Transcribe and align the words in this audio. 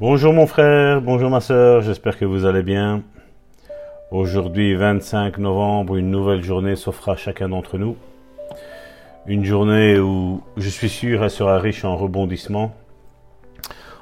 Bonjour 0.00 0.32
mon 0.32 0.46
frère, 0.46 1.02
bonjour 1.02 1.28
ma 1.28 1.40
soeur, 1.40 1.82
j'espère 1.82 2.16
que 2.16 2.24
vous 2.24 2.44
allez 2.44 2.62
bien. 2.62 3.02
Aujourd'hui 4.12 4.76
25 4.76 5.38
novembre, 5.38 5.96
une 5.96 6.12
nouvelle 6.12 6.44
journée 6.44 6.76
s'offre 6.76 7.08
à 7.08 7.16
chacun 7.16 7.48
d'entre 7.48 7.78
nous. 7.78 7.96
Une 9.26 9.44
journée 9.44 9.98
où 9.98 10.40
je 10.56 10.68
suis 10.68 10.88
sûr 10.88 11.24
elle 11.24 11.30
sera 11.30 11.58
riche 11.58 11.84
en 11.84 11.96
rebondissements, 11.96 12.76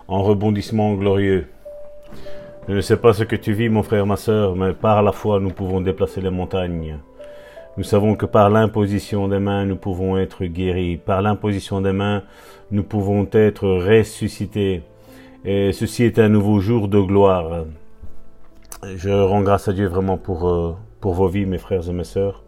en 0.07 0.23
rebondissements 0.23 0.93
glorieux. 0.93 1.47
Je 2.69 2.75
ne 2.75 2.83
sais 2.83 2.99
pas 2.99 3.15
ce 3.15 3.25
que 3.25 3.37
tu 3.37 3.55
vis 3.55 3.71
mon 3.71 3.83
frère, 3.83 4.05
ma 4.05 4.17
soeur, 4.17 4.55
mais 4.55 4.75
par 4.75 5.03
la 5.03 5.13
foi 5.13 5.41
nous 5.41 5.49
pouvons 5.49 5.81
déplacer 5.81 6.21
les 6.21 6.29
montagnes. 6.29 6.99
Nous 7.79 7.85
savons 7.85 8.17
que 8.17 8.27
par 8.27 8.51
l'imposition 8.51 9.29
des 9.29 9.39
mains 9.39 9.65
nous 9.65 9.77
pouvons 9.77 10.19
être 10.19 10.45
guéris, 10.45 10.99
par 10.99 11.23
l'imposition 11.23 11.81
des 11.81 11.93
mains 11.93 12.23
nous 12.71 12.83
pouvons 12.83 13.27
être 13.33 13.67
ressuscités. 13.67 14.83
Et 15.49 15.73
ceci 15.73 16.03
est 16.03 16.19
un 16.19 16.29
nouveau 16.29 16.59
jour 16.59 16.89
de 16.89 16.99
gloire. 16.99 17.67
Je 18.97 19.11
rends 19.11 19.43
grâce 19.43 19.69
à 19.69 19.73
Dieu 19.73 19.87
vraiment 19.87 20.19
pour, 20.19 20.49
euh, 20.49 20.75
pour 21.01 21.15
vos 21.15 21.29
vies, 21.29 21.47
mes 21.47 21.59
frères 21.59 21.89
et 21.89 21.93
mes 21.93 22.03
sœurs. 22.03 22.43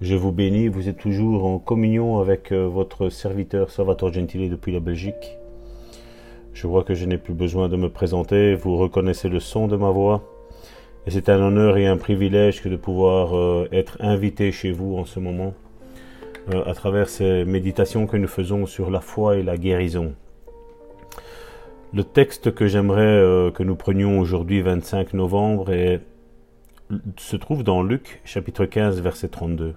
Je 0.00 0.16
vous 0.16 0.32
bénis, 0.32 0.66
vous 0.66 0.88
êtes 0.88 0.98
toujours 0.98 1.44
en 1.44 1.60
communion 1.60 2.18
avec 2.18 2.50
euh, 2.50 2.66
votre 2.66 3.08
serviteur 3.08 3.70
Salvatore 3.70 4.12
Gentile 4.12 4.50
depuis 4.50 4.72
la 4.72 4.80
Belgique. 4.80 5.38
Je 6.54 6.66
vois 6.66 6.82
que 6.82 6.94
je 6.94 7.04
n'ai 7.06 7.18
plus 7.18 7.34
besoin 7.34 7.68
de 7.68 7.76
me 7.76 7.88
présenter, 7.88 8.56
vous 8.56 8.78
reconnaissez 8.78 9.28
le 9.28 9.38
son 9.38 9.68
de 9.68 9.76
ma 9.76 9.90
voix. 9.90 10.24
Et 11.06 11.12
c'est 11.12 11.28
un 11.28 11.40
honneur 11.40 11.76
et 11.76 11.86
un 11.86 11.96
privilège 11.96 12.62
que 12.64 12.68
de 12.68 12.74
pouvoir 12.74 13.36
euh, 13.36 13.68
être 13.70 13.96
invité 14.00 14.50
chez 14.50 14.72
vous 14.72 14.96
en 14.96 15.04
ce 15.04 15.20
moment 15.20 15.54
à 16.66 16.74
travers 16.74 17.08
ces 17.08 17.44
méditations 17.44 18.06
que 18.08 18.16
nous 18.16 18.28
faisons 18.28 18.66
sur 18.66 18.90
la 18.90 19.00
foi 19.00 19.36
et 19.36 19.42
la 19.44 19.56
guérison. 19.56 20.14
Le 21.94 22.02
texte 22.02 22.52
que 22.52 22.66
j'aimerais 22.66 23.02
euh, 23.02 23.52
que 23.52 23.62
nous 23.62 23.76
prenions 23.76 24.18
aujourd'hui, 24.18 24.60
25 24.60 25.14
novembre, 25.14 25.72
se 27.16 27.36
trouve 27.36 27.62
dans 27.62 27.84
Luc 27.84 28.20
chapitre 28.24 28.64
15 28.64 29.00
verset 29.00 29.28
32. 29.28 29.76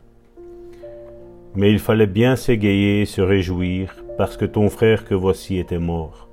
Mais 1.54 1.70
il 1.70 1.78
fallait 1.78 2.08
bien 2.08 2.36
s'égayer, 2.36 3.06
se 3.06 3.22
réjouir, 3.22 4.04
parce 4.18 4.36
que 4.36 4.46
ton 4.46 4.72
frère 4.72 5.06
que 5.06 5.14
voici 5.14 5.60
était 5.60 5.78
mort, 5.78 6.28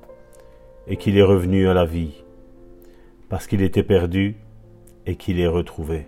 et 0.88 0.96
qu'il 0.96 1.18
est 1.18 1.22
revenu 1.22 1.68
à 1.68 1.74
la 1.74 1.84
vie, 1.84 2.24
parce 3.28 3.46
qu'il 3.46 3.60
était 3.60 3.82
perdu, 3.82 4.36
et 5.04 5.16
qu'il 5.16 5.38
est 5.38 5.46
retrouvé. 5.46 6.06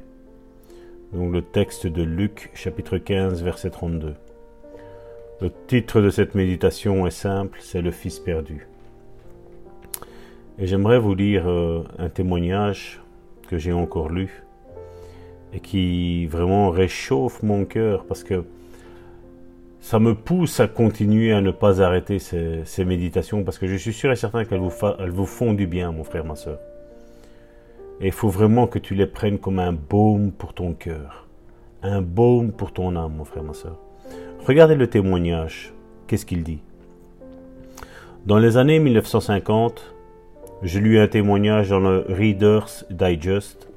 Donc 1.12 1.34
le 1.34 1.42
texte 1.42 1.86
de 1.86 2.02
Luc 2.02 2.50
chapitre 2.54 2.96
15 2.96 3.42
verset 3.42 3.68
32. 3.68 4.14
Le 5.42 5.50
titre 5.66 6.00
de 6.00 6.08
cette 6.08 6.34
méditation 6.34 7.06
est 7.06 7.10
simple, 7.10 7.58
c'est 7.60 7.82
le 7.82 7.90
Fils 7.90 8.18
perdu. 8.18 8.66
Et 10.58 10.66
j'aimerais 10.66 10.98
vous 10.98 11.14
lire 11.14 11.48
euh, 11.48 11.84
un 11.98 12.08
témoignage 12.08 13.00
que 13.48 13.58
j'ai 13.58 13.72
encore 13.72 14.08
lu 14.08 14.42
et 15.52 15.60
qui 15.60 16.26
vraiment 16.26 16.70
réchauffe 16.70 17.42
mon 17.42 17.64
cœur 17.64 18.04
parce 18.06 18.24
que 18.24 18.44
ça 19.80 19.98
me 19.98 20.14
pousse 20.14 20.58
à 20.58 20.66
continuer 20.66 21.32
à 21.32 21.40
ne 21.40 21.50
pas 21.50 21.82
arrêter 21.82 22.18
ces, 22.18 22.84
méditations 22.84 23.44
parce 23.44 23.58
que 23.58 23.66
je 23.66 23.76
suis 23.76 23.92
sûr 23.92 24.10
et 24.10 24.16
certain 24.16 24.44
qu'elles 24.44 24.60
vous, 24.60 24.72
vous 25.08 25.26
font 25.26 25.52
du 25.52 25.66
bien, 25.66 25.92
mon 25.92 26.04
frère, 26.04 26.24
ma 26.24 26.36
soeur. 26.36 26.58
Et 28.00 28.06
il 28.06 28.12
faut 28.12 28.28
vraiment 28.28 28.66
que 28.66 28.78
tu 28.78 28.94
les 28.94 29.06
prennes 29.06 29.38
comme 29.38 29.58
un 29.58 29.72
baume 29.72 30.32
pour 30.32 30.54
ton 30.54 30.72
cœur, 30.72 31.28
un 31.82 32.02
baume 32.02 32.50
pour 32.50 32.72
ton 32.72 32.96
âme, 32.96 33.14
mon 33.16 33.24
frère, 33.24 33.44
ma 33.44 33.54
soeur. 33.54 33.78
Regardez 34.46 34.74
le 34.74 34.88
témoignage. 34.88 35.72
Qu'est-ce 36.06 36.26
qu'il 36.26 36.42
dit? 36.42 36.60
Dans 38.26 38.38
les 38.38 38.56
années 38.56 38.80
1950, 38.80 39.95
je 40.62 40.78
lus 40.78 40.98
un 40.98 41.08
témoignage 41.08 41.70
dans 41.70 41.80
le 41.80 42.04
Reader's 42.08 42.86
Digest, 42.90 43.68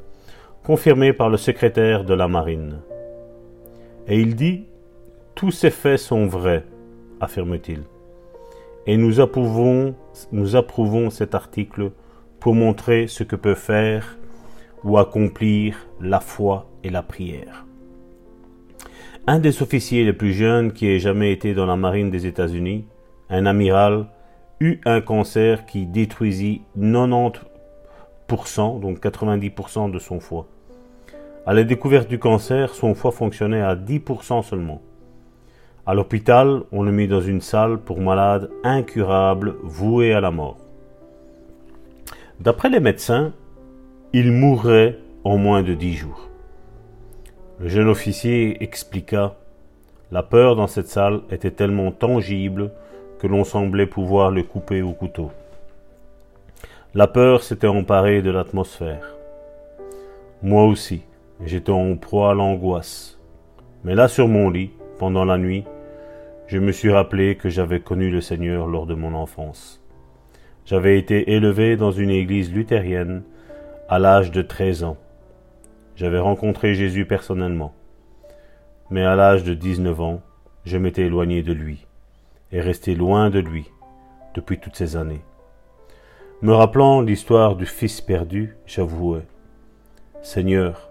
confirmé 0.64 1.14
par 1.14 1.30
le 1.30 1.38
secrétaire 1.38 2.04
de 2.04 2.14
la 2.14 2.28
marine. 2.28 2.80
Et 4.08 4.20
il 4.20 4.36
dit 4.36 4.66
Tous 5.36 5.52
ces 5.52 5.72
faits 5.72 6.00
sont 6.00 6.28
vrais, 6.28 6.66
affirme-t-il. 7.20 7.84
Et 8.88 8.98
nous 8.98 9.20
approuvons, 9.20 9.96
nous 10.32 10.56
approuvons 10.56 11.10
cet 11.10 11.36
article 11.36 11.92
pour 12.40 12.56
montrer 12.56 13.08
ce 13.08 13.24
que 13.24 13.36
peut 13.36 13.56
faire 13.56 14.18
ou 14.84 14.98
accomplir 14.98 15.76
la 16.02 16.20
foi 16.20 16.70
et 16.84 16.90
la 16.90 17.04
prière. 17.04 17.66
Un 19.28 19.40
des 19.40 19.62
officiers 19.62 20.06
les 20.06 20.14
plus 20.14 20.34
jeunes 20.34 20.72
qui 20.72 20.88
ait 20.88 21.00
jamais 21.00 21.32
été 21.32 21.54
dans 21.54 21.66
la 21.66 21.76
marine 21.76 22.10
des 22.10 22.26
États-Unis, 22.26 22.86
un 23.30 23.46
amiral, 23.46 24.08
eut 24.60 24.82
un 24.86 25.02
cancer 25.02 25.66
qui 25.66 25.86
détruisit 25.86 26.62
90%, 26.78 28.80
donc 28.80 29.02
90% 29.02 29.92
de 29.92 30.00
son 30.00 30.20
foie. 30.20 30.48
À 31.46 31.54
la 31.54 31.64
découverte 31.64 32.10
du 32.10 32.20
cancer, 32.20 32.74
son 32.74 32.94
foie 32.94 33.12
fonctionnait 33.12 33.62
à 33.62 33.76
10% 33.76 34.44
seulement. 34.44 34.82
À 35.86 35.94
l'hôpital, 35.94 36.64
on 36.72 36.84
le 36.84 36.92
mit 36.92 37.08
dans 37.08 37.22
une 37.22 37.42
salle 37.42 37.80
pour 37.80 38.00
malades 38.00 38.50
incurables, 38.64 39.56
voués 39.64 40.14
à 40.14 40.22
la 40.22 40.30
mort. 40.30 40.58
D'après 42.40 42.70
les 42.70 42.80
médecins, 42.80 43.34
il 44.14 44.32
mourrait 44.32 45.00
en 45.24 45.38
moins 45.38 45.64
de 45.64 45.74
dix 45.74 45.94
jours. 45.94 46.30
Le 47.60 47.68
jeune 47.68 47.90
officier 47.90 48.64
expliqua 48.64 49.36
La 50.12 50.24
peur 50.24 50.56
dans 50.56 50.68
cette 50.68 50.88
salle 50.88 51.22
était 51.32 51.52
tellement 51.52 51.92
tangible 51.92 52.72
que 53.20 53.28
l'on 53.28 53.44
semblait 53.44 53.86
pouvoir 53.86 54.32
le 54.32 54.44
couper 54.44 54.82
au 54.82 54.94
couteau. 54.94 55.32
La 56.96 57.06
peur 57.06 57.44
s'était 57.44 57.68
emparée 57.68 58.22
de 58.22 58.32
l'atmosphère. 58.32 59.16
Moi 60.42 60.64
aussi, 60.64 61.04
j'étais 61.46 61.72
en 61.72 61.98
proie 61.98 62.32
à 62.32 62.34
l'angoisse. 62.34 63.20
Mais 63.84 63.94
là 63.94 64.08
sur 64.08 64.28
mon 64.28 64.50
lit, 64.50 64.72
pendant 64.98 65.26
la 65.26 65.38
nuit, 65.38 65.66
je 66.48 66.58
me 66.58 66.72
suis 66.72 66.92
rappelé 66.92 67.36
que 67.36 67.50
j'avais 67.50 67.82
connu 67.82 68.10
le 68.10 68.22
Seigneur 68.22 68.68
lors 68.68 68.86
de 68.86 68.96
mon 68.96 69.14
enfance. 69.14 69.84
J'avais 70.66 70.98
été 70.98 71.34
élevé 71.34 71.76
dans 71.76 71.92
une 71.92 72.10
église 72.10 72.54
luthérienne 72.54 73.24
à 73.90 74.00
l'âge 74.00 74.32
de 74.32 74.42
13 74.42 74.84
ans. 74.84 74.98
J'avais 75.96 76.20
rencontré 76.20 76.74
Jésus 76.74 77.06
personnellement. 77.06 77.74
Mais 78.90 79.04
à 79.04 79.16
l'âge 79.16 79.44
de 79.44 79.54
19 79.54 80.02
ans, 80.02 80.22
je 80.66 80.78
m'étais 80.78 81.04
éloigné 81.04 81.44
de 81.44 81.54
lui 81.54 81.86
et 82.52 82.62
resté 82.62 82.96
loin 82.96 83.30
de 83.30 83.40
lui 83.40 83.72
depuis 84.34 84.60
toutes 84.60 84.76
ces 84.76 84.96
années. 84.96 85.22
Me 86.42 86.54
rappelant 86.54 87.02
l'histoire 87.02 87.56
du 87.56 87.66
fils 87.66 88.02
perdu, 88.02 88.56
j'avouais 88.66 89.26
Seigneur, 90.22 90.90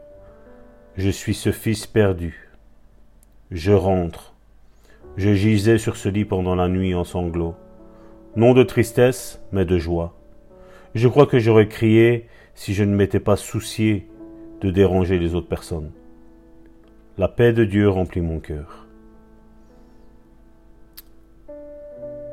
je 0.98 1.10
suis 1.10 1.34
ce 1.34 1.52
fils 1.52 1.86
perdu. 1.86 2.50
Je 3.52 3.72
rentre. 3.72 4.34
Je 5.16 5.32
gisais 5.32 5.78
sur 5.78 5.96
ce 5.96 6.08
lit 6.08 6.24
pendant 6.24 6.56
la 6.56 6.66
nuit 6.66 6.92
en 6.92 7.04
sanglots, 7.04 7.54
non 8.34 8.52
de 8.52 8.64
tristesse, 8.64 9.40
mais 9.52 9.64
de 9.64 9.78
joie. 9.78 10.18
Je 10.96 11.06
crois 11.06 11.26
que 11.26 11.38
j'aurais 11.38 11.68
crié 11.68 12.26
si 12.54 12.74
je 12.74 12.82
ne 12.82 12.96
m'étais 12.96 13.20
pas 13.20 13.36
soucié 13.36 14.08
de 14.60 14.72
déranger 14.72 15.20
les 15.20 15.36
autres 15.36 15.48
personnes. 15.48 15.92
La 17.16 17.28
paix 17.28 17.52
de 17.52 17.64
Dieu 17.64 17.88
remplit 17.88 18.20
mon 18.20 18.40
cœur. 18.40 18.87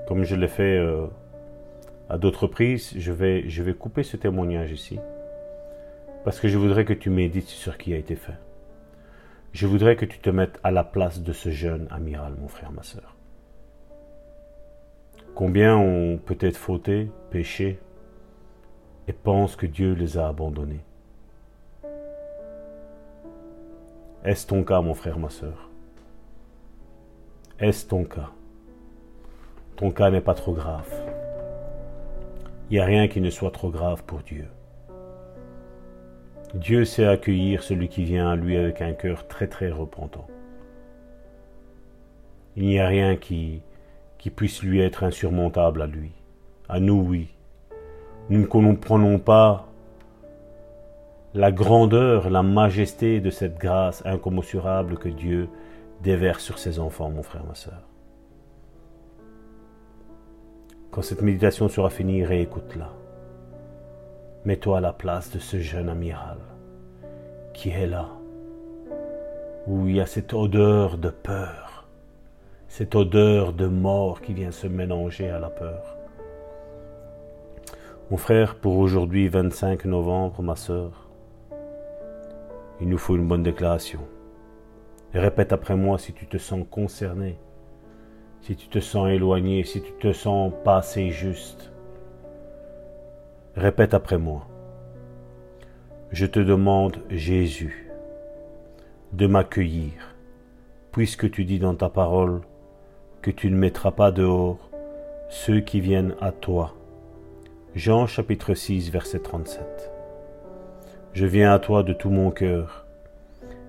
Comme 0.08 0.24
je 0.24 0.36
l'ai 0.36 0.48
fait 0.48 0.78
euh, 0.78 1.08
à 2.10 2.18
d'autres 2.18 2.44
reprises, 2.44 2.94
je 2.96 3.12
vais, 3.12 3.50
je 3.50 3.64
vais 3.64 3.74
couper 3.74 4.04
ce 4.04 4.18
témoignage 4.18 4.72
ici. 4.72 5.00
Parce 6.24 6.40
que 6.40 6.48
je 6.48 6.58
voudrais 6.58 6.86
que 6.86 6.94
tu 6.94 7.10
médites 7.10 7.48
sur 7.48 7.74
ce 7.74 7.78
qui 7.78 7.94
a 7.94 7.98
été 7.98 8.16
fait. 8.16 8.38
Je 9.54 9.68
voudrais 9.68 9.96
que 9.96 10.06
tu 10.06 10.20
te 10.20 10.30
mettes 10.30 10.60
à 10.64 10.72
la 10.72 10.84
place 10.84 11.22
de 11.22 11.34
ce 11.34 11.50
jeune 11.50 11.88
amiral, 11.90 12.34
mon 12.40 12.48
frère, 12.48 12.72
ma 12.72 12.84
soeur. 12.84 13.16
Combien 15.34 15.76
ont 15.76 16.18
peut-être 16.18 16.58
fauté, 16.58 17.10
péché, 17.30 17.80
et 19.08 19.14
pensent 19.14 19.56
que 19.56 19.66
Dieu 19.66 19.94
les 19.94 20.18
a 20.18 20.28
abandonnés. 20.28 20.84
Est-ce 24.24 24.48
ton 24.48 24.64
cas, 24.64 24.82
mon 24.82 24.94
frère, 24.94 25.20
ma 25.20 25.30
soeur 25.30 25.70
Est-ce 27.60 27.88
ton 27.88 28.04
cas? 28.04 28.32
Ton 29.76 29.92
cas 29.92 30.10
n'est 30.10 30.22
pas 30.22 30.34
trop 30.34 30.54
grave. 30.54 30.90
Il 32.70 32.74
n'y 32.74 32.80
a 32.80 32.86
rien 32.86 33.08
qui 33.08 33.22
ne 33.22 33.30
soit 33.30 33.52
trop 33.52 33.70
grave 33.70 34.04
pour 34.04 34.20
Dieu. 34.20 34.48
Dieu 36.54 36.86
sait 36.86 37.06
accueillir 37.06 37.64
celui 37.64 37.90
qui 37.90 38.06
vient 38.06 38.30
à 38.30 38.36
lui 38.36 38.56
avec 38.56 38.82
un 38.82 38.94
cœur 38.94 39.28
très 39.28 39.48
très 39.48 39.70
repentant. 39.70 40.28
Il 42.56 42.66
n'y 42.66 42.80
a 42.80 42.88
rien 42.88 43.18
qui, 43.18 43.62
qui 44.18 44.30
puisse 44.30 44.64
lui 44.64 44.80
être 44.80 45.04
insurmontable 45.04 45.82
à 45.82 45.88
lui. 45.88 46.12
À 46.70 46.80
nous, 46.80 47.02
oui. 47.02 47.28
Nous 48.30 48.40
ne 48.40 48.46
comprenons 48.46 49.20
pas 49.20 49.68
la 51.34 51.52
grandeur, 51.52 52.30
la 52.30 52.42
majesté 52.42 53.20
de 53.20 53.30
cette 53.30 53.58
grâce 53.58 54.02
incommensurable 54.06 54.98
que 54.98 55.10
Dieu 55.10 55.50
déverse 56.02 56.44
sur 56.44 56.58
ses 56.58 56.80
enfants, 56.80 57.10
mon 57.10 57.24
frère, 57.24 57.44
ma 57.46 57.56
soeur. 57.56 57.82
Quand 60.96 61.02
cette 61.02 61.24
méditation 61.24 61.68
sera 61.68 61.90
finie, 61.90 62.24
réécoute-la. 62.24 62.90
Mets-toi 64.46 64.78
à 64.78 64.80
la 64.80 64.94
place 64.94 65.30
de 65.30 65.40
ce 65.40 65.60
jeune 65.60 65.90
amiral 65.90 66.38
qui 67.54 67.70
est 67.70 67.86
là, 67.86 68.08
où 69.68 69.90
il 69.90 69.98
y 69.98 70.00
a 70.00 70.06
cette 70.06 70.34
odeur 70.34 70.98
de 70.98 71.10
peur, 71.10 71.86
cette 72.70 72.96
odeur 72.96 73.52
de 73.52 73.68
mort 73.68 74.22
qui 74.22 74.34
vient 74.34 74.52
se 74.52 74.68
mélanger 74.68 75.30
à 75.30 75.38
la 75.38 75.50
peur. 75.50 75.98
Mon 78.10 78.16
frère, 78.16 78.56
pour 78.56 78.78
aujourd'hui 78.78 79.28
25 79.28 79.84
novembre, 79.84 80.42
ma 80.42 80.56
sœur, 80.56 81.10
il 82.80 82.88
nous 82.88 82.98
faut 82.98 83.18
une 83.18 83.28
bonne 83.28 83.44
déclaration. 83.44 84.00
Répète 85.14 85.52
après 85.52 85.76
moi 85.76 85.98
si 85.98 86.14
tu 86.14 86.26
te 86.26 86.38
sens 86.38 86.64
concerné, 86.72 87.38
si 88.46 88.56
tu 88.56 88.68
te 88.68 88.80
sens 88.80 89.10
éloigné, 89.10 89.64
si 89.64 89.82
tu 89.82 89.92
te 89.94 90.14
sens 90.14 90.54
pas 90.64 90.78
assez 90.78 91.10
juste. 91.10 91.72
Répète 93.56 93.96
après 93.96 94.20
moi. 94.20 94.46
Je 96.12 96.28
te 96.28 96.40
demande, 96.40 96.98
Jésus, 97.10 97.92
de 99.14 99.26
m'accueillir, 99.26 100.14
puisque 100.92 101.32
tu 101.32 101.44
dis 101.44 101.58
dans 101.58 101.74
ta 101.74 101.90
parole 101.90 102.42
que 103.24 103.32
tu 103.32 103.50
ne 103.50 103.58
mettras 103.58 103.90
pas 103.90 104.12
dehors 104.12 104.70
ceux 105.28 105.62
qui 105.62 105.82
viennent 105.82 106.14
à 106.22 106.32
toi. 106.32 106.76
Jean 107.74 108.06
chapitre 108.06 108.54
6 108.54 108.92
verset 108.92 109.22
37. 109.22 109.92
Je 111.14 111.26
viens 111.26 111.52
à 111.52 111.58
toi 111.58 111.82
de 111.82 111.94
tout 111.94 112.12
mon 112.12 112.30
cœur, 112.30 112.86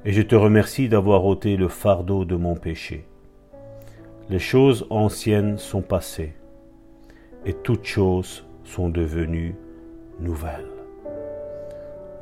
et 0.04 0.12
je 0.12 0.20
te 0.20 0.34
remercie 0.34 0.90
d'avoir 0.90 1.24
ôté 1.24 1.56
le 1.56 1.68
fardeau 1.68 2.26
de 2.26 2.36
mon 2.36 2.56
péché. 2.56 3.06
Les 4.28 4.40
choses 4.40 4.88
anciennes 4.90 5.56
sont 5.56 5.82
passées, 5.82 6.32
et 7.44 7.52
toutes 7.52 7.84
choses 7.84 8.44
sont 8.64 8.88
devenues 8.88 9.54
nouvelles. 10.18 10.66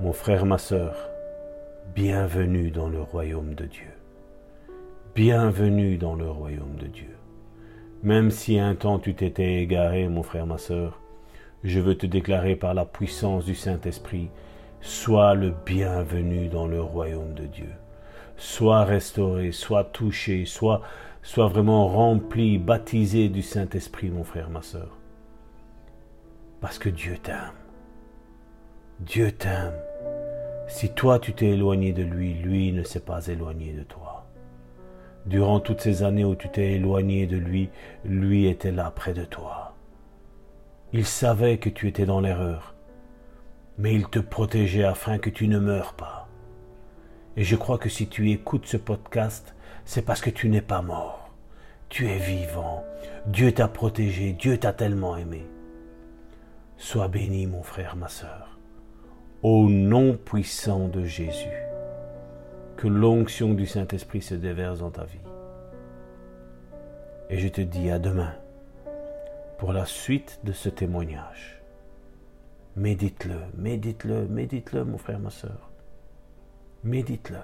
Mon 0.01 0.13
frère, 0.13 0.45
ma 0.45 0.59
sœur, 0.59 1.09
bienvenue 1.95 2.71
dans 2.71 2.91
le 2.91 3.01
royaume 3.01 3.55
de 3.55 3.65
Dieu. 3.65 3.89
Bienvenue 5.15 5.97
dans 5.97 6.15
le 6.15 6.29
royaume 6.29 6.77
de 6.79 6.89
Dieu. 6.89 7.17
Même 8.03 8.31
si 8.31 8.59
un 8.59 8.75
temps 8.75 8.99
tu 8.99 9.15
t'étais 9.15 9.63
égaré, 9.63 10.07
mon 10.07 10.23
frère, 10.23 10.45
ma 10.45 10.59
sœur, 10.59 11.01
je 11.63 11.81
veux 11.81 11.97
te 11.97 12.05
déclarer 12.05 12.55
par 12.55 12.75
la 12.75 12.85
puissance 12.85 13.47
du 13.47 13.55
Saint-Esprit, 13.55 14.29
sois 14.83 15.33
le 15.33 15.55
bienvenu 15.65 16.49
dans 16.49 16.67
le 16.67 16.83
royaume 16.83 17.33
de 17.33 17.47
Dieu. 17.47 17.71
Sois 18.37 18.85
restauré, 18.85 19.53
sois 19.53 19.85
touché, 19.85 20.45
sois, 20.45 20.83
sois 21.25 21.49
vraiment 21.49 21.89
rempli, 21.89 22.59
baptisé 22.59 23.31
du 23.31 23.43
Saint-Esprit, 23.43 24.11
mon 24.11 24.25
frère, 24.25 24.51
ma 24.51 24.63
sœur. 24.63 24.99
Parce 26.61 26.79
que 26.79 26.91
Dieu 26.91 27.17
t'aime. 27.21 27.55
Dieu 29.01 29.33
t'aime. 29.33 29.75
Si 30.69 30.91
toi 30.91 31.19
tu 31.19 31.33
t'es 31.33 31.49
éloigné 31.49 31.93
de 31.93 32.03
lui, 32.03 32.35
lui 32.35 32.73
ne 32.73 32.83
s'est 32.83 33.01
pas 33.01 33.27
éloigné 33.27 33.73
de 33.73 33.83
toi. 33.83 34.27
Durant 35.25 35.61
toutes 35.61 35.81
ces 35.81 36.03
années 36.03 36.25
où 36.27 36.35
tu 36.35 36.51
t'es 36.51 36.73
éloigné 36.73 37.27
de 37.27 37.39
lui, 37.39 37.71
lui 38.05 38.47
était 38.47 38.71
là 38.71 38.91
près 38.91 39.15
de 39.15 39.25
toi. 39.25 39.75
Il 40.93 41.07
savait 41.07 41.57
que 41.57 41.71
tu 41.71 41.89
étais 41.89 42.07
dans 42.07 42.21
l'erreur, 42.21 42.75
mais 43.79 43.95
il 43.95 44.07
te 44.09 44.19
protégeait 44.19 44.85
afin 44.85 45.19
que 45.19 45.31
tu 45.31 45.49
ne 45.49 45.59
meurs 45.59 45.95
pas. 45.95 46.24
Et 47.37 47.45
je 47.45 47.57
crois 47.57 47.79
que 47.79 47.89
si 47.89 48.09
tu 48.09 48.31
écoutes 48.31 48.67
ce 48.67 48.77
podcast, 48.77 49.55
c'est 49.85 50.03
parce 50.03 50.21
que 50.21 50.31
tu 50.31 50.49
n'es 50.49 50.63
pas 50.63 50.83
mort. 50.83 51.33
Tu 51.89 52.09
es 52.09 52.19
vivant. 52.19 52.85
Dieu 53.27 53.53
t'a 53.53 53.69
protégé. 53.69 54.33
Dieu 54.33 54.59
t'a 54.59 54.73
tellement 54.73 55.17
aimé. 55.17 55.47
Sois 56.77 57.09
béni, 57.09 57.47
mon 57.47 57.63
frère, 57.63 57.97
ma 57.97 58.09
sœur. 58.09 58.59
Au 59.43 59.69
nom 59.69 60.17
puissant 60.17 60.89
de 60.89 61.05
Jésus, 61.05 61.63
que 62.77 62.89
l'onction 62.89 63.55
du 63.55 63.67
Saint-Esprit 63.67 64.23
se 64.23 64.35
déverse 64.35 64.79
dans 64.79 64.91
ta 64.91 65.05
vie. 65.05 65.19
Et 67.31 67.39
je 67.39 67.49
te 67.49 67.61
dis 67.61 67.91
à 67.91 67.99
demain 67.99 68.35
pour 69.59 69.73
la 69.73 69.87
suite 69.87 70.41
de 70.45 70.53
ce 70.53 70.69
témoignage. 70.69 71.63
Médite-le, 72.77 73.41
médite-le, 73.57 74.27
médite-le, 74.27 74.85
mon 74.85 74.99
frère, 74.99 75.21
ma 75.21 75.31
soeur. 75.31 75.71
Médite-le. 76.85 77.39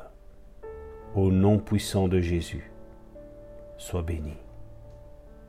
Au 1.14 1.32
nom 1.32 1.58
puissant 1.58 2.08
de 2.08 2.20
Jésus, 2.20 2.70
sois 3.78 4.02
béni. 4.02 4.37